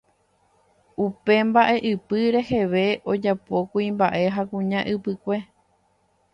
Upe 1.03 1.33
mbaʼeʼypy 1.49 2.21
reheve 2.33 2.83
ojapo 3.11 3.55
kuimbaʼe 3.71 4.21
ha 4.35 4.41
kuña 4.49 4.79
ypykue. 4.93 5.37